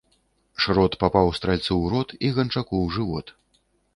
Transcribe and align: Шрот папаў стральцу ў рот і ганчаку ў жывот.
Шрот 0.63 0.95
папаў 1.03 1.27
стральцу 1.41 1.69
ў 1.69 1.85
рот 1.95 2.09
і 2.29 2.33
ганчаку 2.37 2.75
ў 2.85 2.95
жывот. 2.95 3.27